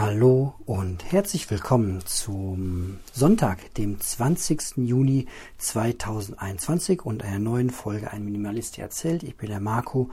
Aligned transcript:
Hallo 0.00 0.54
und 0.64 1.10
herzlich 1.10 1.50
willkommen 1.50 2.06
zum 2.06 3.00
Sonntag, 3.12 3.74
dem 3.74 4.00
20. 4.00 4.76
Juni 4.76 5.26
2021 5.56 7.04
und 7.04 7.24
einer 7.24 7.40
neuen 7.40 7.70
Folge 7.70 8.12
Ein 8.12 8.24
Minimalist 8.24 8.78
erzählt. 8.78 9.24
Ich 9.24 9.36
bin 9.36 9.48
der 9.48 9.58
Marco 9.58 10.08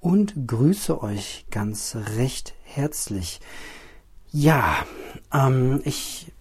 und 0.00 0.48
grüße 0.48 1.00
euch 1.00 1.46
ganz 1.52 1.96
recht 2.16 2.54
herzlich. 2.64 3.38
Ja, 4.32 4.84
ähm, 5.32 5.82
ich 5.84 6.32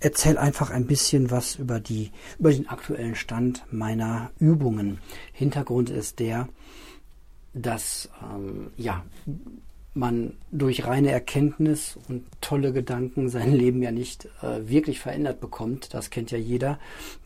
erzähle 0.00 0.40
einfach 0.40 0.70
ein 0.70 0.86
bisschen 0.86 1.30
was 1.30 1.56
über 1.56 1.78
die 1.78 2.10
über 2.38 2.52
den 2.52 2.70
aktuellen 2.70 3.16
Stand 3.16 3.70
meiner 3.70 4.30
Übungen. 4.38 5.00
Hintergrund 5.34 5.90
ist 5.90 6.20
der, 6.20 6.48
dass 7.52 8.08
ähm, 8.22 8.70
ja 8.78 9.04
man 9.96 10.34
durch 10.52 10.86
reine 10.86 11.10
Erkenntnis 11.10 11.98
und 12.08 12.24
tolle 12.40 12.72
Gedanken 12.72 13.28
sein 13.28 13.52
Leben 13.56 13.82
ja 13.82 13.90
nicht 13.90 14.26
äh, 14.42 14.68
wirklich 14.68 15.00
verändert 15.00 15.40
bekommt. 15.40 15.94
Das 15.94 16.10
kennt 16.10 16.30
ja 16.30 16.38
jeder, 16.38 16.78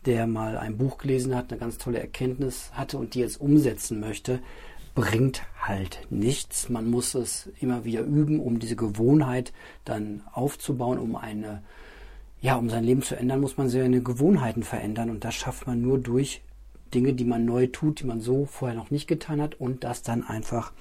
der 0.05 0.27
mal 0.27 0.57
ein 0.57 0.77
Buch 0.77 0.97
gelesen 0.97 1.35
hat, 1.35 1.51
eine 1.51 1.59
ganz 1.59 1.77
tolle 1.77 1.99
Erkenntnis 1.99 2.71
hatte 2.73 2.97
und 2.97 3.13
die 3.13 3.19
jetzt 3.19 3.39
umsetzen 3.39 3.99
möchte, 3.99 4.39
bringt 4.95 5.43
halt 5.61 5.99
nichts. 6.09 6.69
Man 6.69 6.89
muss 6.89 7.15
es 7.15 7.49
immer 7.59 7.85
wieder 7.85 8.01
üben, 8.01 8.39
um 8.39 8.59
diese 8.59 8.75
Gewohnheit 8.75 9.53
dann 9.85 10.23
aufzubauen, 10.33 10.99
um 10.99 11.15
eine 11.15 11.61
ja, 12.41 12.55
um 12.55 12.71
sein 12.71 12.83
Leben 12.83 13.03
zu 13.03 13.15
ändern, 13.15 13.39
muss 13.39 13.57
man 13.57 13.69
seine 13.69 14.01
Gewohnheiten 14.01 14.63
verändern 14.63 15.11
und 15.11 15.23
das 15.23 15.35
schafft 15.35 15.67
man 15.67 15.79
nur 15.79 15.99
durch 15.99 16.41
Dinge, 16.91 17.13
die 17.13 17.23
man 17.23 17.45
neu 17.45 17.67
tut, 17.67 18.01
die 18.01 18.05
man 18.05 18.19
so 18.19 18.45
vorher 18.45 18.75
noch 18.75 18.91
nicht 18.91 19.07
getan 19.07 19.39
hat 19.39 19.59
und 19.59 19.83
das 19.83 20.01
dann 20.01 20.23
einfach 20.23 20.73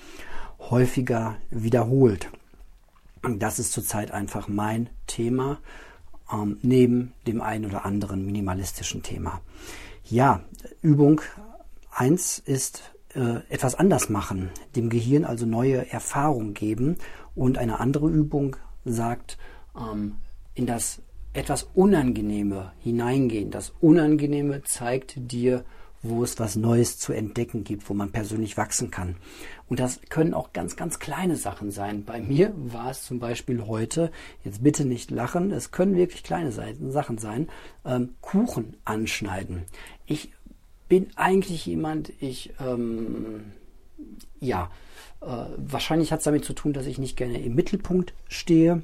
häufiger 0.69 1.37
wiederholt. 1.51 2.29
Das 3.23 3.59
ist 3.59 3.73
zurzeit 3.73 4.11
einfach 4.11 4.49
mein 4.49 4.89
Thema, 5.07 5.59
ähm, 6.33 6.59
neben 6.63 7.13
dem 7.27 7.41
einen 7.41 7.67
oder 7.67 7.85
anderen 7.85 8.25
minimalistischen 8.25 9.03
Thema. 9.03 9.41
Ja, 10.05 10.41
Übung 10.83 11.21
1 11.93 12.39
ist 12.39 12.83
äh, 13.15 13.41
etwas 13.49 13.75
anders 13.75 14.09
machen, 14.09 14.51
dem 14.77 14.89
Gehirn 14.89 15.25
also 15.25 15.47
neue 15.47 15.91
Erfahrungen 15.91 16.55
geben. 16.55 16.97
Und 17.35 17.59
eine 17.59 17.81
andere 17.81 18.09
Übung 18.09 18.57
sagt, 18.85 19.39
ähm, 19.77 20.17
in 20.55 20.67
das 20.67 21.01
etwas 21.33 21.69
Unangenehme 21.75 22.73
hineingehen. 22.81 23.51
Das 23.51 23.73
Unangenehme 23.81 24.63
zeigt 24.65 25.15
dir, 25.17 25.65
wo 26.03 26.25
es 26.25 26.39
was 26.39 26.57
Neues 26.57 26.99
zu 26.99 27.13
entdecken 27.13 27.65
gibt, 27.65 27.89
wo 27.89 27.95
man 27.95 28.11
persönlich 28.11 28.57
wachsen 28.57 28.91
kann. 28.91 29.17
Und 29.69 29.81
das 29.81 30.01
können 30.09 30.35
auch 30.35 30.53
ganz, 30.53 30.77
ganz 30.77 30.99
kleine 30.99 31.37
Sachen 31.37 31.71
sein. 31.71 32.05
Bei 32.05 32.21
mir 32.21 32.53
war 32.57 32.91
es 32.91 33.05
zum 33.05 33.19
Beispiel 33.19 33.67
heute, 33.67 34.11
jetzt 34.45 34.63
bitte 34.63 34.85
nicht 34.85 35.11
lachen, 35.11 35.53
es 35.53 35.71
können 35.71 35.97
wirklich 35.97 36.23
kleine 36.23 36.53
Sachen 36.53 37.19
sein, 37.19 37.49
ähm, 37.85 38.15
Kuchen 38.21 38.77
anschneiden. 38.85 39.63
Ich 40.07 40.33
bin 40.89 41.09
eigentlich 41.17 41.67
jemand, 41.67 42.13
ich, 42.21 42.55
ähm, 42.61 43.53
ja, 44.41 44.71
äh, 45.21 45.27
wahrscheinlich 45.57 46.13
hat 46.13 46.19
es 46.21 46.25
damit 46.25 46.45
zu 46.45 46.55
tun, 46.55 46.73
dass 46.73 46.87
ich 46.87 46.99
nicht 46.99 47.17
gerne 47.17 47.41
im 47.41 47.55
Mittelpunkt 47.55 48.15
stehe 48.27 48.83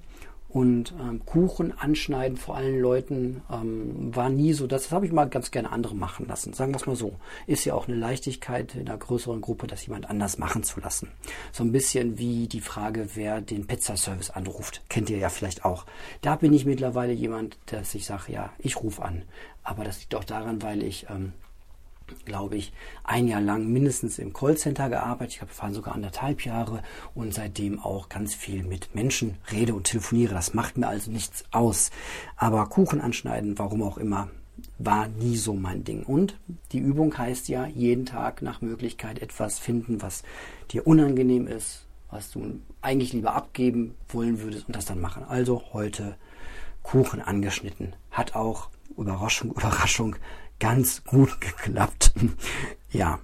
und 0.56 0.94
ähm, 0.98 1.20
Kuchen 1.26 1.78
anschneiden 1.78 2.38
vor 2.38 2.56
allen 2.56 2.80
Leuten 2.80 3.42
ähm, 3.52 4.16
war 4.16 4.30
nie 4.30 4.54
so. 4.54 4.66
Das, 4.66 4.84
das 4.84 4.92
habe 4.92 5.04
ich 5.04 5.12
mal 5.12 5.28
ganz 5.28 5.50
gerne 5.50 5.70
andere 5.70 5.94
machen 5.94 6.26
lassen. 6.26 6.54
Sagen 6.54 6.72
wir 6.72 6.76
es 6.76 6.86
mal 6.86 6.96
so. 6.96 7.16
Ist 7.46 7.66
ja 7.66 7.74
auch 7.74 7.88
eine 7.88 7.96
Leichtigkeit 7.98 8.74
in 8.74 8.88
einer 8.88 8.96
größeren 8.96 9.42
Gruppe, 9.42 9.66
das 9.66 9.84
jemand 9.84 10.08
anders 10.08 10.38
machen 10.38 10.62
zu 10.62 10.80
lassen. 10.80 11.10
So 11.52 11.62
ein 11.62 11.72
bisschen 11.72 12.16
wie 12.16 12.46
die 12.46 12.62
Frage, 12.62 13.10
wer 13.12 13.42
den 13.42 13.66
Pizzaservice 13.66 14.30
anruft. 14.30 14.80
Kennt 14.88 15.10
ihr 15.10 15.18
ja 15.18 15.28
vielleicht 15.28 15.66
auch. 15.66 15.84
Da 16.22 16.36
bin 16.36 16.54
ich 16.54 16.64
mittlerweile 16.64 17.12
jemand, 17.12 17.58
dass 17.66 17.94
ich 17.94 18.06
sage, 18.06 18.32
ja, 18.32 18.50
ich 18.56 18.82
rufe 18.82 19.04
an. 19.04 19.24
Aber 19.62 19.84
das 19.84 20.00
liegt 20.00 20.14
auch 20.14 20.24
daran, 20.24 20.62
weil 20.62 20.82
ich 20.82 21.06
ähm, 21.10 21.34
glaube 22.24 22.56
ich, 22.56 22.72
ein 23.04 23.28
Jahr 23.28 23.40
lang 23.40 23.68
mindestens 23.68 24.18
im 24.18 24.32
Callcenter 24.32 24.88
gearbeitet. 24.88 25.34
Ich 25.34 25.40
habe 25.40 25.52
fahren 25.52 25.74
sogar 25.74 25.94
anderthalb 25.94 26.44
Jahre 26.44 26.82
und 27.14 27.34
seitdem 27.34 27.78
auch 27.80 28.08
ganz 28.08 28.34
viel 28.34 28.62
mit 28.62 28.94
Menschen 28.94 29.36
rede 29.52 29.74
und 29.74 29.84
telefoniere. 29.84 30.34
Das 30.34 30.54
macht 30.54 30.76
mir 30.76 30.88
also 30.88 31.10
nichts 31.10 31.44
aus. 31.52 31.90
Aber 32.36 32.66
Kuchen 32.66 33.00
anschneiden, 33.00 33.58
warum 33.58 33.82
auch 33.82 33.98
immer, 33.98 34.28
war 34.78 35.08
nie 35.08 35.36
so 35.36 35.54
mein 35.54 35.84
Ding. 35.84 36.02
Und 36.02 36.38
die 36.72 36.78
Übung 36.78 37.16
heißt 37.16 37.48
ja, 37.48 37.66
jeden 37.66 38.06
Tag 38.06 38.42
nach 38.42 38.60
Möglichkeit 38.60 39.20
etwas 39.20 39.58
finden, 39.58 40.02
was 40.02 40.22
dir 40.70 40.86
unangenehm 40.86 41.46
ist, 41.46 41.86
was 42.10 42.30
du 42.30 42.60
eigentlich 42.80 43.12
lieber 43.12 43.34
abgeben 43.34 43.94
wollen 44.08 44.40
würdest 44.40 44.66
und 44.66 44.76
das 44.76 44.86
dann 44.86 45.00
machen. 45.00 45.24
Also 45.24 45.62
heute 45.72 46.16
Kuchen 46.82 47.20
angeschnitten. 47.20 47.94
Hat 48.10 48.34
auch 48.34 48.68
Überraschung, 48.96 49.50
Überraschung 49.56 50.16
ganz 50.60 51.04
gut 51.04 51.40
geklappt. 51.40 52.12
ja. 52.90 53.20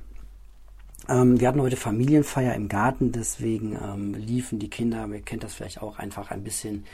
Ähm, 1.09 1.41
wir 1.41 1.49
hatten 1.49 1.61
heute 1.61 1.77
Familienfeier 1.77 2.55
im 2.55 2.69
Garten, 2.69 3.11
deswegen 3.11 3.77
ähm, 3.83 4.15
liefen 4.15 4.59
die 4.59 4.71
Kinder, 4.71 5.09
ihr 5.09 5.21
kennt 5.23 5.43
das 5.43 5.55
vielleicht 5.55 5.83
auch, 5.83 5.99
einfach 5.99 6.31
ein 6.31 6.45
bisschen 6.45 6.85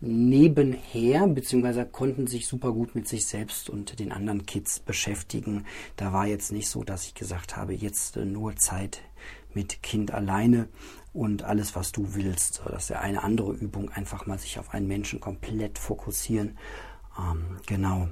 nebenher, 0.00 1.26
beziehungsweise 1.26 1.84
konnten 1.84 2.26
sich 2.26 2.46
super 2.46 2.72
gut 2.72 2.94
mit 2.94 3.08
sich 3.08 3.26
selbst 3.26 3.68
und 3.68 3.98
den 3.98 4.12
anderen 4.12 4.46
Kids 4.46 4.78
beschäftigen. 4.80 5.64
Da 5.96 6.12
war 6.12 6.26
jetzt 6.26 6.52
nicht 6.52 6.68
so, 6.68 6.84
dass 6.84 7.04
ich 7.06 7.14
gesagt 7.14 7.56
habe, 7.56 7.74
jetzt 7.74 8.16
äh, 8.16 8.24
nur 8.24 8.56
Zeit 8.56 9.02
mit 9.54 9.82
Kind 9.82 10.12
alleine 10.12 10.68
und 11.12 11.42
alles, 11.42 11.74
was 11.74 11.90
du 11.92 12.14
willst. 12.14 12.62
Das 12.66 12.84
ist 12.84 12.90
ja 12.90 13.00
eine 13.00 13.24
andere 13.24 13.52
Übung, 13.52 13.90
einfach 13.90 14.26
mal 14.26 14.38
sich 14.38 14.58
auf 14.58 14.72
einen 14.72 14.86
Menschen 14.86 15.20
komplett 15.20 15.78
fokussieren. 15.78 16.56
Ähm, 17.18 17.44
genau. 17.66 18.08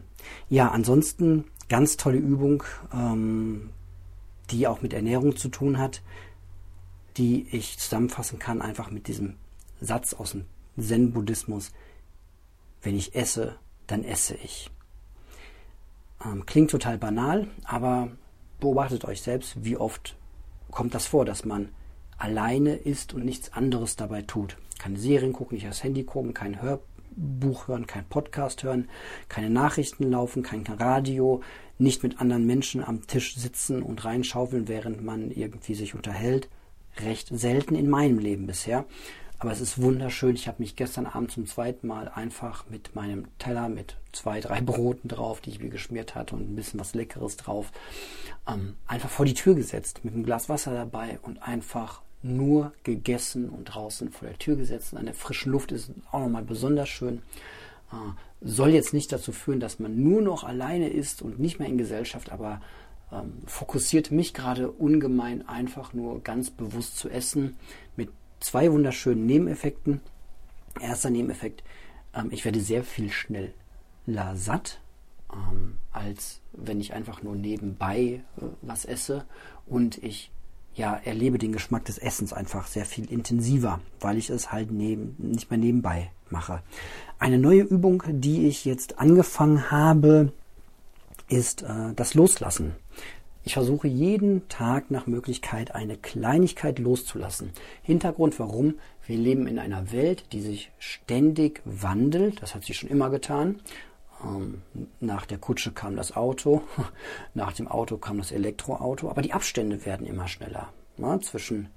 Ja, 0.48 0.70
ansonsten 0.70 1.44
Ganz 1.68 1.96
tolle 1.96 2.18
Übung, 2.18 2.62
ähm, 2.92 3.70
die 4.50 4.66
auch 4.66 4.82
mit 4.82 4.92
Ernährung 4.92 5.36
zu 5.36 5.48
tun 5.48 5.78
hat, 5.78 6.02
die 7.16 7.48
ich 7.50 7.78
zusammenfassen 7.78 8.38
kann, 8.38 8.62
einfach 8.62 8.90
mit 8.90 9.08
diesem 9.08 9.34
Satz 9.80 10.14
aus 10.14 10.32
dem 10.32 10.44
Zen-Buddhismus. 10.78 11.72
Wenn 12.82 12.96
ich 12.96 13.14
esse, 13.14 13.56
dann 13.86 14.04
esse 14.04 14.34
ich. 14.34 14.70
Ähm, 16.24 16.46
klingt 16.46 16.70
total 16.70 16.98
banal, 16.98 17.48
aber 17.64 18.10
beobachtet 18.60 19.04
euch 19.04 19.22
selbst, 19.22 19.64
wie 19.64 19.76
oft 19.76 20.16
kommt 20.70 20.94
das 20.94 21.06
vor, 21.06 21.24
dass 21.24 21.44
man 21.44 21.70
alleine 22.16 22.76
isst 22.76 23.12
und 23.12 23.24
nichts 23.24 23.52
anderes 23.52 23.96
dabei 23.96 24.22
tut. 24.22 24.56
Keine 24.78 24.98
Serien 24.98 25.32
gucken, 25.32 25.56
nicht 25.56 25.68
aufs 25.68 25.82
Handy 25.82 26.04
gucken, 26.04 26.32
kein 26.32 26.62
Hörbuch 26.62 26.95
Buch 27.16 27.68
hören, 27.68 27.86
kein 27.86 28.04
Podcast 28.04 28.62
hören, 28.62 28.88
keine 29.28 29.50
Nachrichten 29.50 30.10
laufen, 30.10 30.42
kein 30.42 30.66
Radio, 30.66 31.42
nicht 31.78 32.02
mit 32.02 32.20
anderen 32.20 32.46
Menschen 32.46 32.84
am 32.84 33.06
Tisch 33.06 33.36
sitzen 33.36 33.82
und 33.82 34.04
reinschaufeln, 34.04 34.68
während 34.68 35.02
man 35.02 35.30
irgendwie 35.30 35.74
sich 35.74 35.94
unterhält. 35.94 36.48
Recht 36.98 37.28
selten 37.30 37.74
in 37.74 37.90
meinem 37.90 38.18
Leben 38.18 38.46
bisher. 38.46 38.86
Aber 39.38 39.52
es 39.52 39.60
ist 39.60 39.80
wunderschön. 39.80 40.34
Ich 40.34 40.48
habe 40.48 40.62
mich 40.62 40.76
gestern 40.76 41.06
Abend 41.06 41.30
zum 41.30 41.46
zweiten 41.46 41.86
Mal 41.86 42.08
einfach 42.08 42.64
mit 42.70 42.94
meinem 42.94 43.26
Teller 43.38 43.68
mit 43.68 43.96
zwei, 44.12 44.40
drei 44.40 44.60
Broten 44.62 45.08
drauf, 45.08 45.40
die 45.40 45.50
ich 45.50 45.60
mir 45.60 45.68
geschmiert 45.68 46.14
hatte 46.14 46.34
und 46.34 46.50
ein 46.50 46.56
bisschen 46.56 46.80
was 46.80 46.94
Leckeres 46.94 47.36
drauf, 47.36 47.72
ähm, 48.48 48.76
einfach 48.86 49.10
vor 49.10 49.26
die 49.26 49.34
Tür 49.34 49.54
gesetzt, 49.54 50.00
mit 50.04 50.14
einem 50.14 50.24
Glas 50.24 50.48
Wasser 50.48 50.72
dabei 50.72 51.18
und 51.22 51.42
einfach 51.42 52.00
nur 52.26 52.72
gegessen 52.82 53.48
und 53.48 53.64
draußen 53.64 54.10
vor 54.10 54.28
der 54.28 54.38
Tür 54.38 54.56
gesetzt. 54.56 54.94
An 54.94 55.06
der 55.06 55.14
frischen 55.14 55.52
Luft 55.52 55.72
ist 55.72 55.90
auch 56.10 56.20
nochmal 56.20 56.44
besonders 56.44 56.88
schön. 56.88 57.22
Äh, 57.92 57.96
soll 58.40 58.70
jetzt 58.70 58.92
nicht 58.92 59.12
dazu 59.12 59.32
führen, 59.32 59.60
dass 59.60 59.78
man 59.78 60.02
nur 60.02 60.20
noch 60.20 60.44
alleine 60.44 60.88
ist 60.88 61.22
und 61.22 61.38
nicht 61.38 61.58
mehr 61.58 61.68
in 61.68 61.78
Gesellschaft, 61.78 62.30
aber 62.30 62.60
ähm, 63.12 63.34
fokussiert 63.46 64.10
mich 64.10 64.34
gerade 64.34 64.70
ungemein 64.70 65.48
einfach 65.48 65.92
nur 65.92 66.22
ganz 66.22 66.50
bewusst 66.50 66.98
zu 66.98 67.08
essen 67.08 67.56
mit 67.96 68.10
zwei 68.40 68.70
wunderschönen 68.70 69.26
Nebeneffekten. 69.26 70.00
Erster 70.80 71.10
Nebeneffekt, 71.10 71.62
ähm, 72.14 72.28
ich 72.30 72.44
werde 72.44 72.60
sehr 72.60 72.84
viel 72.84 73.10
schneller 73.10 74.34
satt, 74.34 74.80
ähm, 75.32 75.78
als 75.92 76.40
wenn 76.52 76.80
ich 76.80 76.92
einfach 76.92 77.22
nur 77.22 77.36
nebenbei 77.36 78.22
äh, 78.36 78.42
was 78.62 78.84
esse 78.84 79.24
und 79.66 80.02
ich 80.02 80.30
ja, 80.76 81.00
erlebe 81.04 81.38
den 81.38 81.52
Geschmack 81.52 81.86
des 81.86 81.98
Essens 81.98 82.32
einfach 82.32 82.66
sehr 82.66 82.84
viel 82.84 83.10
intensiver, 83.10 83.80
weil 84.00 84.18
ich 84.18 84.30
es 84.30 84.52
halt 84.52 84.70
neben, 84.70 85.16
nicht 85.18 85.50
mehr 85.50 85.58
nebenbei 85.58 86.10
mache. 86.30 86.62
Eine 87.18 87.38
neue 87.38 87.62
Übung, 87.62 88.02
die 88.06 88.46
ich 88.46 88.64
jetzt 88.64 88.98
angefangen 88.98 89.70
habe, 89.70 90.32
ist 91.28 91.62
äh, 91.62 91.94
das 91.94 92.14
Loslassen. 92.14 92.74
Ich 93.42 93.54
versuche 93.54 93.88
jeden 93.88 94.48
Tag 94.48 94.90
nach 94.90 95.06
Möglichkeit 95.06 95.74
eine 95.74 95.96
Kleinigkeit 95.96 96.78
loszulassen. 96.78 97.50
Hintergrund 97.82 98.38
warum? 98.38 98.74
Wir 99.06 99.16
leben 99.16 99.46
in 99.46 99.60
einer 99.60 99.92
Welt, 99.92 100.32
die 100.32 100.40
sich 100.40 100.72
ständig 100.78 101.62
wandelt. 101.64 102.42
Das 102.42 102.54
hat 102.54 102.64
sie 102.64 102.74
schon 102.74 102.90
immer 102.90 103.08
getan. 103.08 103.60
Ähm, 104.24 104.62
nach 105.00 105.26
der 105.26 105.38
Kutsche 105.38 105.72
kam 105.72 105.96
das 105.96 106.16
Auto, 106.16 106.62
nach 107.34 107.52
dem 107.52 107.68
Auto 107.68 107.98
kam 107.98 108.18
das 108.18 108.32
Elektroauto, 108.32 109.10
aber 109.10 109.22
die 109.22 109.32
Abstände 109.32 109.84
werden 109.84 110.06
immer 110.06 110.28
schneller. 110.28 110.72
Na, 110.96 111.20
zwischen 111.20 111.68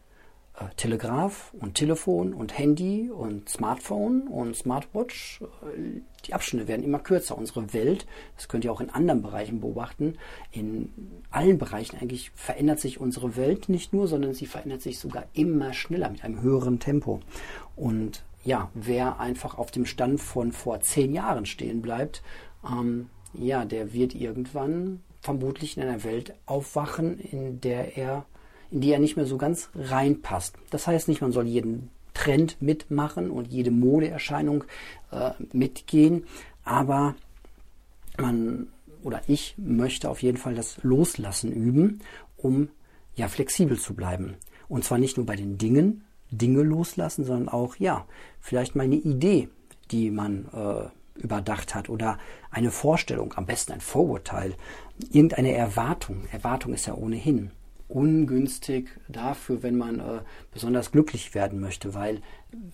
äh, 0.60 0.66
Telegraph 0.76 1.54
und 1.60 1.76
Telefon 1.76 2.34
und 2.34 2.58
Handy 2.58 3.10
und 3.10 3.50
Smartphone 3.50 4.28
und 4.28 4.56
Smartwatch. 4.56 5.42
Äh, 5.42 6.02
die 6.26 6.34
Abstände 6.34 6.68
werden 6.68 6.84
immer 6.84 7.00
kürzer. 7.00 7.38
Unsere 7.38 7.74
Welt, 7.74 8.06
das 8.36 8.48
könnt 8.48 8.66
ihr 8.66 8.72
auch 8.72 8.82
in 8.82 8.90
anderen 8.90 9.22
Bereichen 9.22 9.62
beobachten, 9.62 10.18
in 10.52 10.94
allen 11.32 11.58
Bereichen 11.58 11.98
eigentlich 11.98 12.32
verändert 12.36 12.80
sich 12.80 13.00
unsere 13.00 13.36
Welt 13.36 13.70
nicht 13.70 13.94
nur, 13.94 14.08
sondern 14.08 14.34
sie 14.34 14.46
verändert 14.46 14.82
sich 14.82 15.00
sogar 15.00 15.26
immer 15.34 15.74
schneller 15.74 16.10
mit 16.10 16.24
einem 16.24 16.42
höheren 16.42 16.80
Tempo. 16.80 17.22
Und 17.76 18.24
ja, 18.44 18.70
wer 18.74 19.20
einfach 19.20 19.58
auf 19.58 19.72
dem 19.72 19.86
Stand 19.86 20.20
von 20.22 20.52
vor 20.52 20.82
zehn 20.82 21.14
Jahren 21.14 21.46
stehen 21.46 21.82
bleibt, 21.82 22.24
ähm, 22.66 23.10
ja, 23.34 23.66
der 23.66 23.94
wird 23.94 24.16
irgendwann 24.16 25.02
vermutlich 25.22 25.78
in 25.78 25.84
einer 25.84 26.04
Welt 26.04 26.34
aufwachen, 26.46 27.20
in 27.20 27.62
der 27.62 27.98
er 27.98 28.26
in 28.72 28.82
die 28.82 28.92
er 28.92 29.00
nicht 29.00 29.16
mehr 29.16 29.26
so 29.26 29.38
ganz 29.38 29.70
reinpasst. 29.76 30.56
Das 30.70 30.86
heißt 30.86 31.08
nicht, 31.08 31.22
man 31.22 31.32
soll 31.32 31.48
jeden 31.48 31.90
Trend 32.14 32.62
mitmachen 32.62 33.32
und 33.32 33.48
jede 33.48 33.72
Modeerscheinung 33.72 34.64
äh, 35.12 35.32
mitgehen, 35.54 36.26
aber 36.64 37.16
man 38.18 38.68
oder 39.02 39.22
ich 39.28 39.56
möchte 39.58 40.10
auf 40.10 40.22
jeden 40.22 40.38
Fall 40.38 40.56
das 40.56 40.84
Loslassen 40.84 41.52
üben, 41.52 42.02
um 42.38 42.70
ja 43.16 43.28
flexibel 43.28 43.80
zu 43.80 43.94
bleiben. 43.94 44.36
Und 44.68 44.84
zwar 44.84 44.98
nicht 44.98 45.18
nur 45.18 45.26
bei 45.26 45.36
den 45.36 45.58
Dingen, 45.58 46.04
Dinge 46.32 46.62
loslassen, 46.62 47.26
sondern 47.26 47.50
auch 47.50 47.76
ja, 47.78 48.06
vielleicht 48.40 48.76
meine 48.76 48.96
Idee, 48.96 49.50
die 49.92 50.12
man 50.12 50.46
äh, 50.54 51.22
überdacht 51.22 51.76
hat 51.76 51.90
oder 51.90 52.18
eine 52.52 52.72
Vorstellung, 52.72 53.34
am 53.36 53.46
besten 53.46 53.74
ein 53.74 53.82
Vorurteil, 53.82 54.56
irgendeine 55.12 55.54
Erwartung. 55.54 56.24
Erwartung 56.32 56.74
ist 56.74 56.88
ja 56.88 56.94
ohnehin 56.94 57.52
ungünstig 57.90 58.90
dafür, 59.08 59.64
wenn 59.64 59.76
man 59.76 60.00
äh, 60.00 60.22
besonders 60.54 60.92
glücklich 60.92 61.34
werden 61.34 61.60
möchte, 61.60 61.96
weil 61.96 62.22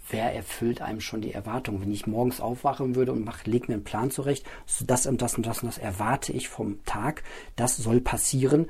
wer 0.09 0.35
erfüllt 0.35 0.81
einem 0.81 0.99
schon 0.99 1.21
die 1.21 1.31
Erwartung? 1.31 1.81
Wenn 1.81 1.91
ich 1.91 2.05
morgens 2.05 2.41
aufwachen 2.41 2.95
würde 2.95 3.13
und 3.13 3.23
mach, 3.23 3.45
leg 3.45 3.69
mir 3.69 3.75
einen 3.75 3.85
Plan 3.85 4.11
zurecht, 4.11 4.45
so 4.65 4.85
das 4.85 5.07
und 5.07 5.21
das 5.21 5.35
und 5.35 5.45
das 5.47 5.63
und 5.63 5.67
das 5.67 5.77
erwarte 5.77 6.33
ich 6.33 6.49
vom 6.49 6.83
Tag, 6.83 7.23
das 7.55 7.77
soll 7.77 8.01
passieren, 8.01 8.67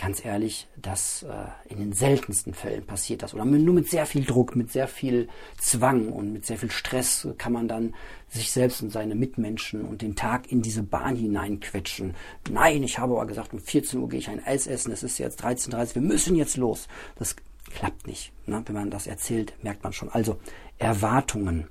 ganz 0.00 0.24
ehrlich, 0.24 0.66
das 0.76 1.24
äh, 1.24 1.72
in 1.72 1.78
den 1.78 1.92
seltensten 1.92 2.54
Fällen 2.54 2.86
passiert 2.86 3.22
das. 3.22 3.34
Oder 3.34 3.44
nur 3.44 3.74
mit 3.74 3.88
sehr 3.88 4.06
viel 4.06 4.24
Druck, 4.24 4.56
mit 4.56 4.72
sehr 4.72 4.88
viel 4.88 5.28
Zwang 5.58 6.08
und 6.08 6.32
mit 6.32 6.46
sehr 6.46 6.56
viel 6.56 6.70
Stress 6.70 7.28
kann 7.36 7.52
man 7.52 7.68
dann 7.68 7.94
sich 8.28 8.50
selbst 8.50 8.82
und 8.82 8.90
seine 8.90 9.14
Mitmenschen 9.14 9.84
und 9.84 10.02
den 10.02 10.16
Tag 10.16 10.50
in 10.50 10.62
diese 10.62 10.82
Bahn 10.82 11.16
hineinquetschen. 11.16 12.14
Nein, 12.50 12.82
ich 12.82 12.98
habe 12.98 13.12
aber 13.12 13.26
gesagt, 13.26 13.52
um 13.52 13.60
14 13.60 14.00
Uhr 14.00 14.08
gehe 14.08 14.20
ich 14.20 14.30
ein 14.30 14.44
Eis 14.44 14.66
essen, 14.66 14.90
es 14.92 15.02
ist 15.02 15.18
jetzt 15.18 15.44
13.30 15.44 15.88
Uhr, 15.88 15.94
wir 15.96 16.02
müssen 16.02 16.34
jetzt 16.34 16.56
los. 16.56 16.88
Das 17.16 17.36
klappt 17.70 18.06
nicht. 18.06 18.32
Ne? 18.46 18.62
Wenn 18.64 18.74
man 18.74 18.90
das 18.90 19.06
erzählt, 19.06 19.52
merkt 19.62 19.84
man 19.84 19.92
schon. 19.92 20.08
Also 20.08 20.38
Erwartungen 20.78 21.68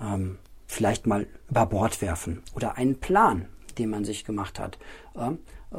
ähm, 0.00 0.38
vielleicht 0.66 1.06
mal 1.06 1.26
über 1.50 1.66
Bord 1.66 2.00
werfen 2.00 2.42
oder 2.54 2.76
einen 2.76 3.00
Plan, 3.00 3.48
den 3.78 3.90
man 3.90 4.04
sich 4.04 4.24
gemacht 4.24 4.60
hat. 4.60 4.78
Äh, 5.16 5.32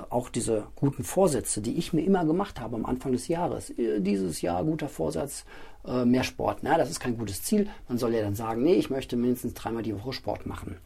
auch 0.09 0.29
diese 0.29 0.67
guten 0.75 1.03
Vorsätze, 1.03 1.61
die 1.61 1.77
ich 1.77 1.93
mir 1.93 2.01
immer 2.01 2.25
gemacht 2.25 2.59
habe 2.59 2.75
am 2.75 2.85
Anfang 2.85 3.11
des 3.11 3.27
Jahres. 3.27 3.69
Äh, 3.71 3.99
dieses 4.01 4.41
Jahr 4.41 4.63
guter 4.63 4.89
Vorsatz, 4.89 5.45
äh, 5.85 6.05
mehr 6.05 6.23
Sport. 6.23 6.59
Na, 6.61 6.77
das 6.77 6.89
ist 6.89 6.99
kein 6.99 7.17
gutes 7.17 7.43
Ziel. 7.43 7.67
Man 7.87 7.97
soll 7.97 8.13
ja 8.13 8.21
dann 8.21 8.35
sagen, 8.35 8.63
nee, 8.63 8.75
ich 8.75 8.89
möchte 8.89 9.15
mindestens 9.15 9.53
dreimal 9.53 9.83
die 9.83 9.95
Woche 9.95 10.13
Sport 10.13 10.45
machen. 10.45 10.77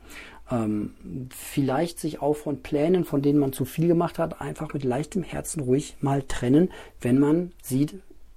Ähm, 0.50 0.94
vielleicht 1.30 2.00
sich 2.00 2.21
auch 2.21 2.36
von 2.36 2.62
Plänen, 2.62 3.06
von 3.06 3.21
denen 3.21 3.39
man 3.39 3.54
zu 3.54 3.65
viel 3.65 3.88
gemacht 3.88 4.18
hat, 4.19 4.42
einfach 4.42 4.74
mit 4.74 4.83
leichtem 4.83 5.24
Herzen 5.24 5.62
ruhig 5.62 5.98
mal 6.01 6.24
trennen, 6.24 6.71
wenn 7.01 7.19
man 7.19 7.51
sieht, 7.62 7.95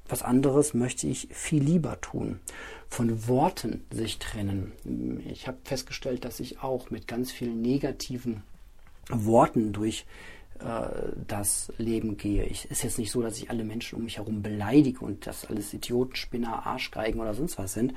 was 0.09 0.23
anderes 0.23 0.75
möchte 0.75 1.07
ich 1.07 1.29
viel 1.31 1.63
lieber 1.63 2.01
tun. 2.01 2.41
Von 2.89 3.29
Worten 3.29 3.85
sich 3.93 4.19
trennen. 4.19 4.73
Ich 5.29 5.47
habe 5.47 5.59
festgestellt, 5.63 6.25
dass 6.25 6.41
ich 6.41 6.63
auch 6.63 6.91
mit 6.91 7.07
ganz 7.07 7.31
vielen 7.31 7.63
negativen 7.63 8.43
Worten 9.09 9.73
durch 9.73 10.07
das 11.27 11.73
Leben 11.79 12.17
gehe. 12.17 12.49
Es 12.49 12.65
ist 12.67 12.83
jetzt 12.83 12.99
nicht 12.99 13.11
so, 13.11 13.23
dass 13.23 13.39
ich 13.39 13.51
alle 13.51 13.65
Menschen 13.65 13.97
um 13.97 14.05
mich 14.05 14.19
herum 14.19 14.43
beleidige 14.43 15.01
und 15.01 15.27
dass 15.27 15.47
alles 15.47 15.73
Idioten, 15.73 16.17
Spinner, 16.17 16.67
Arschgeigen 16.67 17.21
oder 17.21 17.35
sonst 17.35 17.59
was 17.59 17.73
sind, 17.73 17.95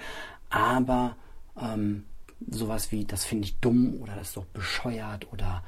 aber 0.49 1.15
ähm, 1.59 2.05
sowas 2.49 2.91
wie, 2.91 3.05
das 3.05 3.25
finde 3.25 3.45
ich 3.45 3.59
dumm 3.59 3.99
oder 4.01 4.15
das 4.15 4.29
ist 4.29 4.37
doch 4.37 4.45
bescheuert 4.45 5.31
oder 5.31 5.63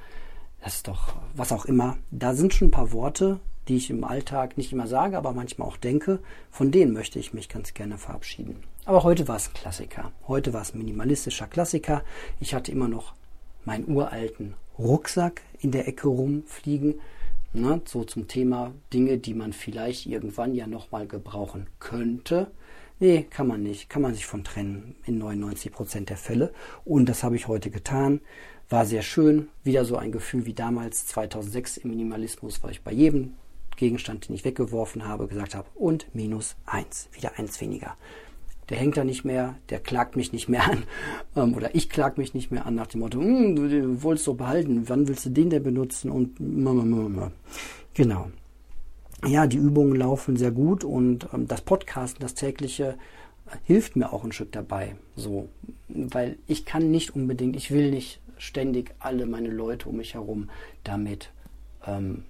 das 0.62 0.78
ist 0.78 0.88
doch 0.88 1.16
was 1.36 1.52
auch 1.52 1.66
immer. 1.66 1.98
Da 2.12 2.34
sind 2.34 2.54
schon 2.54 2.70
ein 2.70 2.72
paar 2.72 2.92
Worte, 2.92 3.40
die 3.68 3.78
ich 3.78 3.90
im 3.90 4.04
Alltag 4.04 4.58
nicht 4.58 4.72
immer 4.72 4.88
sage, 4.88 5.18
aber 5.18 5.34
manchmal 5.34 5.68
auch 5.68 5.78
denke. 5.78 6.20
Von 6.52 6.72
denen 6.72 6.94
möchte 6.94 7.20
ich 7.20 7.34
mich 7.34 7.50
ganz 7.50 7.74
gerne 7.74 7.98
verabschieden. 7.98 8.64
Aber 8.86 9.04
heute 9.04 9.28
war 9.28 9.38
es 9.38 9.48
ein 9.48 9.54
Klassiker. 9.54 10.12
Heute 10.28 10.54
war 10.54 10.62
es 10.62 10.74
ein 10.74 10.80
minimalistischer 10.80 11.48
Klassiker. 11.48 12.04
Ich 12.40 12.54
hatte 12.54 12.72
immer 12.72 12.88
noch 12.88 13.14
meinen 13.64 13.88
uralten 13.88 14.54
Rucksack 14.78 15.42
in 15.60 15.72
der 15.72 15.88
Ecke 15.88 16.08
rumfliegen. 16.08 16.96
Ne, 17.54 17.82
so 17.86 18.04
zum 18.04 18.28
Thema 18.28 18.74
Dinge, 18.92 19.18
die 19.18 19.34
man 19.34 19.54
vielleicht 19.54 20.08
irgendwann 20.08 20.54
ja 20.54 20.68
nochmal 20.68 21.08
gebrauchen 21.08 21.68
könnte. 21.80 22.52
Nee, 23.00 23.26
kann 23.30 23.48
man 23.48 23.64
nicht. 23.64 23.90
Kann 23.90 24.02
man 24.02 24.14
sich 24.14 24.26
von 24.26 24.44
trennen 24.44 24.96
in 25.06 25.18
99 25.18 25.72
Prozent 25.72 26.10
der 26.10 26.18
Fälle. 26.18 26.54
Und 26.84 27.08
das 27.08 27.24
habe 27.24 27.38
ich 27.38 27.48
heute 27.48 27.70
getan. 27.70 28.20
War 28.70 28.86
sehr 28.86 29.04
schön. 29.04 29.48
Wieder 29.64 29.86
so 29.86 29.96
ein 29.96 30.12
Gefühl 30.12 30.46
wie 30.46 30.54
damals 30.54 31.06
2006 31.08 31.78
im 31.78 31.92
Minimalismus, 31.92 32.62
weil 32.62 32.72
ich 32.72 32.82
bei 32.82 32.92
jedem 32.92 33.36
Gegenstand, 33.78 34.28
den 34.28 34.36
ich 34.36 34.44
weggeworfen 34.44 35.08
habe, 35.08 35.28
gesagt 35.28 35.56
habe, 35.56 35.68
und 35.76 36.14
minus 36.14 36.56
eins. 36.66 37.10
Wieder 37.14 37.38
eins 37.38 37.60
weniger 37.62 37.96
der 38.70 38.78
hängt 38.78 38.98
da 38.98 39.04
nicht 39.04 39.26
mehr, 39.26 39.56
der 39.70 39.80
klagt 39.80 40.16
mich 40.16 40.34
nicht 40.34 40.50
mehr 40.50 40.70
an 40.70 40.84
ähm, 41.36 41.54
oder 41.56 41.74
ich 41.76 41.90
klag 41.90 42.18
mich 42.18 42.34
nicht 42.34 42.52
mehr 42.52 42.66
an 42.66 42.76
nach 42.76 42.88
dem 42.88 43.02
Motto, 43.02 43.20
hm, 43.20 43.56
du, 43.56 44.04
wolltest 44.04 44.26
so 44.26 44.34
behalten, 44.34 44.88
wann 44.88 45.08
willst 45.08 45.26
du 45.26 45.30
den 45.30 45.50
denn 45.50 45.64
benutzen 45.64 46.12
und 46.12 46.40
genau. 47.94 48.30
Ja, 49.26 49.48
die 49.48 49.58
Übungen 49.58 49.96
laufen 49.96 50.38
sehr 50.38 50.52
gut 50.52 50.84
und 50.84 51.28
ähm, 51.34 51.48
das 51.48 51.62
Podcasten, 51.62 52.22
das 52.22 52.36
tägliche, 52.36 52.98
hilft 53.64 53.96
mir 53.96 54.12
auch 54.12 54.24
ein 54.24 54.32
Stück 54.32 54.52
dabei. 54.52 54.96
So, 55.16 55.50
weil 55.88 56.38
ich 56.48 56.66
kann 56.66 56.92
nicht 56.92 57.16
unbedingt, 57.16 57.56
ich 57.56 57.72
will 57.72 57.92
nicht 57.92 58.20
ständig 58.38 58.94
alle 59.00 59.26
meine 59.26 59.50
Leute 59.50 59.90
um 59.90 59.98
mich 59.98 60.14
herum 60.14 60.50
damit 60.84 61.32
ähm, 61.86 62.24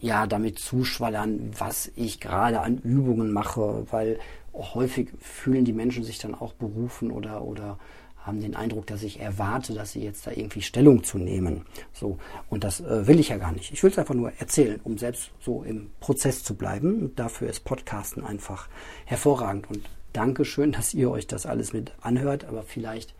ja 0.00 0.26
damit 0.26 0.58
zuschwallern, 0.58 1.52
was 1.56 1.90
ich 1.94 2.20
gerade 2.20 2.60
an 2.60 2.78
Übungen 2.78 3.32
mache, 3.32 3.86
weil 3.90 4.18
häufig 4.54 5.10
fühlen 5.18 5.64
die 5.64 5.72
Menschen 5.72 6.04
sich 6.04 6.18
dann 6.18 6.34
auch 6.34 6.52
berufen 6.54 7.10
oder, 7.10 7.42
oder 7.42 7.78
haben 8.24 8.40
den 8.40 8.54
Eindruck, 8.54 8.86
dass 8.86 9.02
ich 9.02 9.20
erwarte, 9.20 9.74
dass 9.74 9.92
sie 9.92 10.02
jetzt 10.02 10.26
da 10.26 10.30
irgendwie 10.30 10.62
Stellung 10.62 11.02
zu 11.02 11.18
nehmen. 11.18 11.62
So. 11.92 12.18
Und 12.50 12.64
das 12.64 12.80
äh, 12.80 13.06
will 13.06 13.18
ich 13.18 13.30
ja 13.30 13.38
gar 13.38 13.52
nicht. 13.52 13.72
Ich 13.72 13.82
will 13.82 13.90
es 13.90 13.98
einfach 13.98 14.14
nur 14.14 14.32
erzählen, 14.38 14.80
um 14.84 14.96
selbst 14.96 15.32
so 15.40 15.64
im 15.64 15.90
Prozess 16.00 16.44
zu 16.44 16.54
bleiben. 16.54 17.00
Und 17.02 17.18
dafür 17.18 17.48
ist 17.48 17.64
Podcasten 17.64 18.24
einfach 18.24 18.68
hervorragend. 19.06 19.68
Und 19.68 19.80
danke 20.12 20.44
schön, 20.44 20.72
dass 20.72 20.94
ihr 20.94 21.10
euch 21.10 21.26
das 21.26 21.46
alles 21.46 21.72
mit 21.72 21.92
anhört. 22.00 22.44
Aber 22.44 22.62
vielleicht 22.62 23.14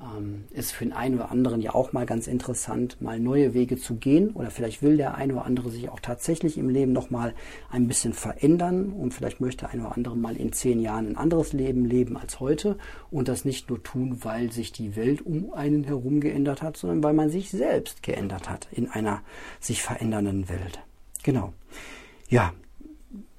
ähm, 0.00 0.44
ist 0.50 0.72
für 0.72 0.84
den 0.84 0.92
einen 0.92 1.14
oder 1.16 1.30
anderen 1.30 1.62
ja 1.62 1.74
auch 1.74 1.92
mal 1.92 2.06
ganz 2.06 2.26
interessant, 2.26 3.00
mal 3.00 3.18
neue 3.18 3.54
Wege 3.54 3.76
zu 3.76 3.96
gehen 3.96 4.30
oder 4.30 4.50
vielleicht 4.50 4.82
will 4.82 4.96
der 4.96 5.14
eine 5.14 5.34
oder 5.34 5.44
andere 5.44 5.70
sich 5.70 5.88
auch 5.88 6.00
tatsächlich 6.00 6.58
im 6.58 6.68
Leben 6.68 6.92
noch 6.92 7.10
mal 7.10 7.34
ein 7.70 7.88
bisschen 7.88 8.12
verändern 8.12 8.90
und 8.90 9.14
vielleicht 9.14 9.40
möchte 9.40 9.68
ein 9.68 9.80
oder 9.80 9.96
andere 9.96 10.16
mal 10.16 10.36
in 10.36 10.52
zehn 10.52 10.80
Jahren 10.80 11.08
ein 11.08 11.16
anderes 11.16 11.52
Leben 11.52 11.84
leben 11.84 12.16
als 12.16 12.40
heute 12.40 12.78
und 13.10 13.28
das 13.28 13.44
nicht 13.44 13.70
nur 13.70 13.82
tun, 13.82 14.18
weil 14.22 14.52
sich 14.52 14.72
die 14.72 14.96
Welt 14.96 15.24
um 15.24 15.52
einen 15.52 15.84
herum 15.84 16.20
geändert 16.20 16.62
hat, 16.62 16.76
sondern 16.76 17.02
weil 17.02 17.14
man 17.14 17.30
sich 17.30 17.50
selbst 17.50 18.02
geändert 18.02 18.50
hat 18.50 18.68
in 18.70 18.90
einer 18.90 19.22
sich 19.60 19.82
verändernden 19.82 20.48
Welt. 20.48 20.80
Genau. 21.22 21.52
Ja, 22.28 22.52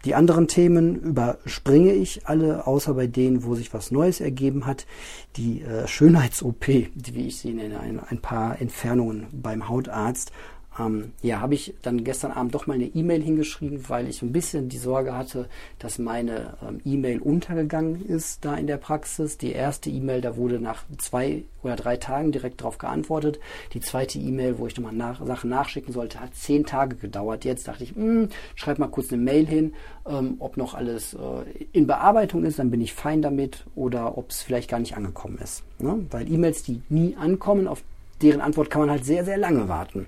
die 0.06 0.16
anderen 0.16 0.48
Themen 0.48 0.96
überspringe 1.02 1.94
ich 1.94 2.28
alle, 2.28 2.68
außer 2.68 2.94
bei 2.94 3.08
denen, 3.08 3.44
wo 3.44 3.56
sich 3.56 3.74
was 3.74 3.92
Neues 3.92 4.22
ergeben 4.22 4.66
hat. 4.66 4.86
Die 5.36 5.62
äh, 5.62 5.88
Schönheits-OP, 5.88 6.68
wie 6.68 7.28
ich 7.28 7.38
sie 7.38 7.54
nenne, 7.54 7.80
ein, 7.80 8.00
ein 8.00 8.20
paar 8.20 8.62
Entfernungen 8.62 9.28
beim 9.32 9.68
Hautarzt 9.68 10.32
ähm, 10.80 11.12
ja, 11.22 11.40
habe 11.40 11.54
ich 11.54 11.74
dann 11.82 12.04
gestern 12.04 12.32
Abend 12.32 12.54
doch 12.54 12.68
mal 12.68 12.76
eine 12.76 12.86
E-Mail 12.86 13.22
hingeschrieben, 13.22 13.90
weil 13.90 14.08
ich 14.08 14.22
ein 14.22 14.32
bisschen 14.32 14.70
die 14.70 14.78
Sorge 14.78 15.16
hatte, 15.16 15.48
dass 15.80 16.00
meine 16.00 16.58
ähm, 16.68 16.80
E-Mail 16.86 17.20
untergegangen 17.20 18.06
ist 18.06 18.46
da 18.46 18.56
in 18.56 18.68
der 18.68 18.78
Praxis. 18.78 19.38
Die 19.38 19.52
erste 19.52 19.90
E-Mail, 19.90 20.22
da 20.22 20.38
wurde 20.38 20.60
nach 20.60 20.84
zwei 20.98 21.44
oder 21.64 21.76
drei 21.76 21.98
Tagen 21.98 22.32
direkt 22.32 22.62
darauf 22.62 22.78
geantwortet. 22.78 23.40
Die 23.74 23.80
zweite 23.80 24.20
E-Mail, 24.20 24.58
wo 24.60 24.68
ich 24.68 24.78
nochmal 24.78 24.94
nach, 24.94 25.26
Sachen 25.26 25.50
nachschicken 25.50 25.94
sollte, 25.94 26.20
hat 26.20 26.36
zehn 26.36 26.66
Tage 26.66 26.96
gedauert. 26.96 27.46
Jetzt 27.46 27.68
dachte 27.68 27.84
ich, 27.84 27.96
mh, 27.96 28.04
hm, 28.04 28.30
schreib 28.56 28.80
mal 28.80 28.88
kurz 28.88 29.12
eine 29.12 29.22
Mail 29.22 29.46
hin, 29.46 29.74
ähm, 30.08 30.36
ob 30.40 30.58
noch 30.58 30.74
alles 30.74 31.14
äh, 31.14 31.66
in 31.74 31.88
Bearbeitung 31.88 32.44
ist, 32.46 32.60
dann 32.60 32.72
bin 32.72 32.82
ich 32.82 32.94
fein 32.94 33.22
damit 33.22 33.66
oder 33.76 34.18
ob 34.18 34.30
es 34.30 34.42
vielleicht 34.42 34.70
gar 34.70 34.80
nicht 34.80 34.96
angekommen 34.96 35.40
ist. 35.44 35.64
Ne? 35.80 36.06
Weil 36.12 36.32
E-Mails, 36.32 36.64
die 36.64 36.82
nie 36.90 37.16
ankommen, 37.16 37.68
auf 37.68 37.84
deren 38.22 38.42
Antwort 38.42 38.70
kann 38.70 38.82
man 38.82 38.90
halt 38.90 39.06
sehr, 39.06 39.26
sehr 39.26 39.38
lange 39.38 39.68
warten. 39.68 40.08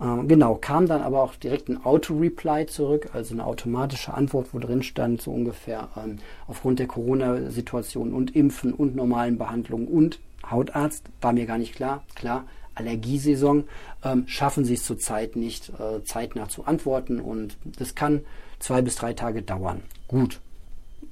Ähm, 0.00 0.28
genau, 0.28 0.56
kam 0.56 0.86
dann 0.86 1.02
aber 1.02 1.22
auch 1.22 1.34
direkt 1.36 1.68
ein 1.68 1.84
Auto-Reply 1.84 2.66
zurück, 2.66 3.10
also 3.12 3.34
eine 3.34 3.46
automatische 3.46 4.14
Antwort, 4.14 4.48
wo 4.52 4.58
drin 4.58 4.82
stand, 4.82 5.22
so 5.22 5.30
ungefähr 5.30 5.88
ähm, 5.96 6.18
aufgrund 6.46 6.78
der 6.78 6.86
Corona-Situation 6.86 8.12
und 8.12 8.34
Impfen 8.34 8.72
und 8.72 8.96
normalen 8.96 9.38
Behandlungen 9.38 9.88
und 9.88 10.18
Hautarzt, 10.50 11.04
war 11.20 11.32
mir 11.32 11.46
gar 11.46 11.58
nicht 11.58 11.74
klar. 11.74 12.02
Klar, 12.14 12.44
Allergiesaison 12.74 13.64
ähm, 14.04 14.24
schaffen 14.26 14.64
sie 14.64 14.74
es 14.74 14.84
zurzeit 14.84 15.36
nicht, 15.36 15.70
äh, 15.78 16.02
zeitnah 16.04 16.48
zu 16.48 16.64
antworten 16.64 17.20
und 17.20 17.56
das 17.64 17.94
kann 17.94 18.22
zwei 18.58 18.82
bis 18.82 18.96
drei 18.96 19.12
Tage 19.12 19.42
dauern. 19.42 19.82
Gut. 20.08 20.40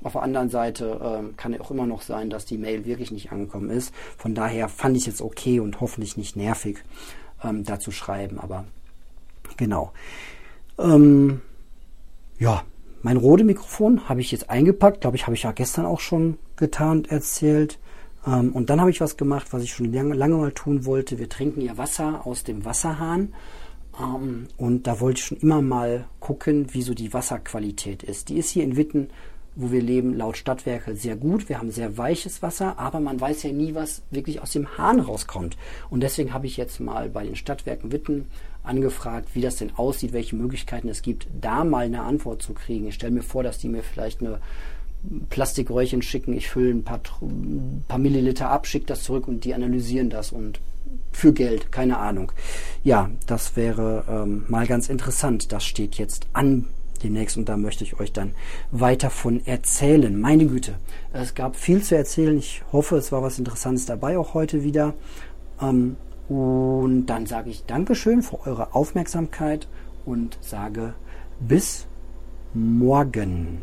Auf 0.02 0.12
der 0.12 0.22
anderen 0.22 0.48
Seite 0.48 0.98
ähm, 1.02 1.36
kann 1.36 1.58
auch 1.60 1.70
immer 1.70 1.84
noch 1.84 2.00
sein, 2.00 2.30
dass 2.30 2.46
die 2.46 2.56
Mail 2.56 2.86
wirklich 2.86 3.10
nicht 3.10 3.32
angekommen 3.32 3.68
ist. 3.68 3.94
Von 4.16 4.34
daher 4.34 4.68
fand 4.68 4.96
ich 4.96 5.02
es 5.02 5.06
jetzt 5.06 5.20
okay 5.20 5.60
und 5.60 5.80
hoffentlich 5.80 6.16
nicht 6.16 6.36
nervig, 6.36 6.78
ähm, 7.42 7.64
da 7.64 7.78
zu 7.78 7.90
schreiben. 7.90 8.38
Aber 8.38 8.64
Genau. 9.56 9.92
Ähm, 10.78 11.42
ja, 12.38 12.64
mein 13.02 13.16
Rode-Mikrofon 13.16 14.08
habe 14.08 14.20
ich 14.20 14.32
jetzt 14.32 14.50
eingepackt. 14.50 15.02
Glaube 15.02 15.16
ich, 15.16 15.26
habe 15.26 15.34
ich 15.34 15.42
ja 15.42 15.52
gestern 15.52 15.86
auch 15.86 16.00
schon 16.00 16.38
getan 16.56 16.98
und 16.98 17.10
erzählt. 17.10 17.78
Ähm, 18.26 18.52
und 18.52 18.70
dann 18.70 18.80
habe 18.80 18.90
ich 18.90 19.00
was 19.00 19.16
gemacht, 19.16 19.48
was 19.52 19.62
ich 19.62 19.72
schon 19.72 19.92
lange, 19.92 20.14
lange 20.14 20.36
mal 20.36 20.52
tun 20.52 20.84
wollte. 20.84 21.18
Wir 21.18 21.28
trinken 21.28 21.60
ja 21.60 21.76
Wasser 21.76 22.26
aus 22.26 22.44
dem 22.44 22.64
Wasserhahn. 22.64 23.34
Ähm, 23.98 24.48
und 24.56 24.86
da 24.86 25.00
wollte 25.00 25.18
ich 25.18 25.26
schon 25.26 25.38
immer 25.38 25.62
mal 25.62 26.06
gucken, 26.20 26.72
wie 26.72 26.82
so 26.82 26.94
die 26.94 27.12
Wasserqualität 27.12 28.02
ist. 28.02 28.28
Die 28.28 28.38
ist 28.38 28.50
hier 28.50 28.64
in 28.64 28.76
Witten 28.76 29.10
wo 29.56 29.72
wir 29.72 29.82
leben, 29.82 30.16
laut 30.16 30.36
Stadtwerke 30.36 30.94
sehr 30.94 31.16
gut. 31.16 31.48
Wir 31.48 31.58
haben 31.58 31.70
sehr 31.70 31.98
weiches 31.98 32.42
Wasser, 32.42 32.78
aber 32.78 33.00
man 33.00 33.20
weiß 33.20 33.42
ja 33.42 33.52
nie, 33.52 33.74
was 33.74 34.02
wirklich 34.10 34.40
aus 34.40 34.52
dem 34.52 34.78
Hahn 34.78 35.00
rauskommt. 35.00 35.56
Und 35.90 36.02
deswegen 36.02 36.32
habe 36.32 36.46
ich 36.46 36.56
jetzt 36.56 36.80
mal 36.80 37.08
bei 37.08 37.24
den 37.24 37.36
Stadtwerken 37.36 37.92
Witten 37.92 38.26
angefragt, 38.62 39.30
wie 39.34 39.40
das 39.40 39.56
denn 39.56 39.74
aussieht, 39.76 40.12
welche 40.12 40.36
Möglichkeiten 40.36 40.88
es 40.88 41.02
gibt, 41.02 41.26
da 41.40 41.64
mal 41.64 41.86
eine 41.86 42.02
Antwort 42.02 42.42
zu 42.42 42.52
kriegen. 42.52 42.86
Ich 42.86 42.94
stelle 42.94 43.12
mir 43.12 43.22
vor, 43.22 43.42
dass 43.42 43.58
die 43.58 43.68
mir 43.68 43.82
vielleicht 43.82 44.20
eine 44.20 44.38
Plastikröhrchen 45.30 46.02
schicken, 46.02 46.34
ich 46.34 46.48
fülle 46.48 46.70
ein 46.70 46.84
paar, 46.84 47.00
paar 47.88 47.98
Milliliter 47.98 48.50
ab, 48.50 48.66
schicke 48.66 48.86
das 48.86 49.02
zurück 49.02 49.28
und 49.28 49.44
die 49.44 49.54
analysieren 49.54 50.10
das 50.10 50.30
und 50.30 50.60
für 51.12 51.32
Geld, 51.32 51.72
keine 51.72 51.98
Ahnung. 51.98 52.32
Ja, 52.84 53.10
das 53.26 53.56
wäre 53.56 54.04
ähm, 54.08 54.44
mal 54.48 54.66
ganz 54.66 54.88
interessant. 54.88 55.52
Das 55.52 55.64
steht 55.64 55.96
jetzt 55.96 56.26
an 56.32 56.66
demnächst 57.02 57.36
und 57.36 57.48
da 57.48 57.56
möchte 57.56 57.84
ich 57.84 57.98
euch 57.98 58.12
dann 58.12 58.32
weiter 58.70 59.10
von 59.10 59.44
erzählen. 59.46 60.18
Meine 60.20 60.46
Güte, 60.46 60.74
es 61.12 61.34
gab 61.34 61.56
viel 61.56 61.82
zu 61.82 61.96
erzählen. 61.96 62.38
Ich 62.38 62.62
hoffe, 62.72 62.96
es 62.96 63.12
war 63.12 63.22
was 63.22 63.38
Interessantes 63.38 63.86
dabei 63.86 64.18
auch 64.18 64.34
heute 64.34 64.62
wieder. 64.62 64.94
Ähm, 65.60 65.96
und 66.28 67.06
dann 67.06 67.26
sage 67.26 67.50
ich 67.50 67.64
Dankeschön 67.64 68.22
für 68.22 68.46
eure 68.46 68.74
Aufmerksamkeit 68.74 69.66
und 70.04 70.38
sage 70.40 70.94
bis 71.40 71.86
morgen. 72.54 73.62